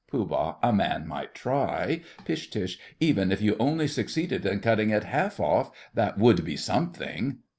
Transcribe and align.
POOH. 0.09 0.57
A 0.63 0.73
man 0.73 1.05
might 1.05 1.35
try. 1.35 2.01
PISH. 2.25 2.79
Even 2.99 3.31
if 3.31 3.39
you 3.39 3.55
only 3.59 3.87
succeeded 3.87 4.47
in 4.47 4.59
cutting 4.59 4.89
it 4.89 5.03
half 5.03 5.39
off, 5.39 5.69
that 5.93 6.17
would 6.17 6.43
be 6.43 6.57
something. 6.57 7.37